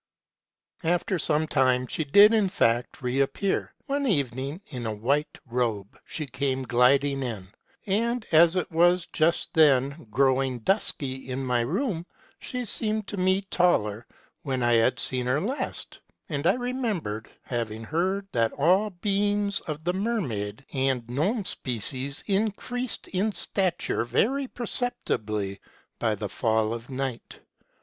238 0.81 1.13
MEISTER'S 1.13 1.27
TRAVELS." 1.27 1.45
After 1.45 1.45
some 1.45 1.47
time 1.47 1.85
she 1.85 2.03
did 2.03 2.33
actually 2.33 2.85
re 3.17 3.21
appear. 3.21 3.71
One 3.85 4.07
even 4.07 4.39
ing 4.39 4.61
in 4.69 4.87
a 4.87 4.95
white 4.95 5.37
robe 5.45 5.99
she 6.07 6.25
came 6.25 6.63
gliding 6.63 7.21
in; 7.21 7.43
and, 7.85 8.25
as 8.31 8.55
it 8.55 8.71
was 8.71 9.07
just 9.13 9.53
then 9.53 10.07
growing 10.09 10.57
dusky 10.57 11.29
in 11.29 11.45
my 11.45 11.61
room, 11.61 12.07
she 12.39 12.65
seemed 12.65 13.05
to 13.09 13.17
me 13.17 13.43
taller 13.51 14.07
than 14.09 14.15
when 14.41 14.63
I 14.63 14.73
had 14.73 14.99
seen 14.99 15.27
her 15.27 15.39
last: 15.39 15.99
and 16.29 16.47
I 16.47 16.55
remembered 16.55 17.29
having 17.43 17.83
heard 17.83 18.25
that 18.31 18.53
all 18.53 18.89
beings 18.89 19.59
of 19.59 19.83
the 19.83 19.93
mermaid 19.93 20.65
and 20.73 21.07
gnome 21.11 21.45
species 21.45 22.23
increased 22.25 23.07
in 23.09 23.33
stature 23.33 24.03
very 24.03 24.47
perceptibly 24.47 25.59
at 26.01 26.17
the 26.17 26.27
fall 26.27 26.73
of 26.73 26.89
night. 26.89 27.39